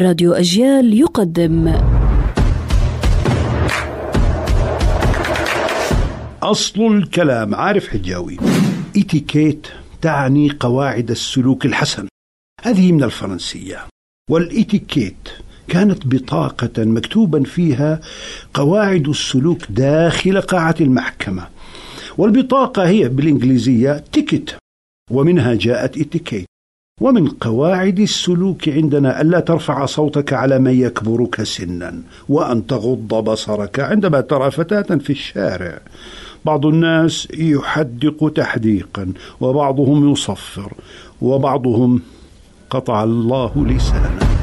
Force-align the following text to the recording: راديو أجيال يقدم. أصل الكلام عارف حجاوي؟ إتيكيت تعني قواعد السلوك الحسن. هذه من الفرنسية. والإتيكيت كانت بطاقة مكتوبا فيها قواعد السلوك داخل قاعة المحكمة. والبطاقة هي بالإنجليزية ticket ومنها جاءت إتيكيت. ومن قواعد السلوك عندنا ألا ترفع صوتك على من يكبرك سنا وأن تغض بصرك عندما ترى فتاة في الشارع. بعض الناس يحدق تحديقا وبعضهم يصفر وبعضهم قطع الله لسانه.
راديو 0.00 0.32
أجيال 0.32 0.94
يقدم. 0.94 1.74
أصل 6.42 6.80
الكلام 6.80 7.54
عارف 7.54 7.88
حجاوي؟ 7.88 8.36
إتيكيت 8.96 9.66
تعني 10.02 10.50
قواعد 10.60 11.10
السلوك 11.10 11.66
الحسن. 11.66 12.08
هذه 12.62 12.92
من 12.92 13.02
الفرنسية. 13.02 13.78
والإتيكيت 14.30 15.28
كانت 15.68 16.06
بطاقة 16.06 16.84
مكتوبا 16.84 17.42
فيها 17.42 18.00
قواعد 18.54 19.08
السلوك 19.08 19.58
داخل 19.70 20.40
قاعة 20.40 20.74
المحكمة. 20.80 21.48
والبطاقة 22.18 22.88
هي 22.88 23.08
بالإنجليزية 23.08 24.04
ticket 24.12 24.56
ومنها 25.10 25.54
جاءت 25.54 25.98
إتيكيت. 25.98 26.46
ومن 27.00 27.28
قواعد 27.28 27.98
السلوك 27.98 28.68
عندنا 28.68 29.20
ألا 29.20 29.40
ترفع 29.40 29.86
صوتك 29.86 30.32
على 30.32 30.58
من 30.58 30.80
يكبرك 30.80 31.42
سنا 31.42 31.94
وأن 32.28 32.66
تغض 32.66 33.14
بصرك 33.24 33.80
عندما 33.80 34.20
ترى 34.20 34.50
فتاة 34.50 34.96
في 34.96 35.10
الشارع. 35.10 35.78
بعض 36.44 36.66
الناس 36.66 37.28
يحدق 37.34 38.32
تحديقا 38.34 39.12
وبعضهم 39.40 40.12
يصفر 40.12 40.72
وبعضهم 41.22 42.00
قطع 42.70 43.04
الله 43.04 43.52
لسانه. 43.56 44.37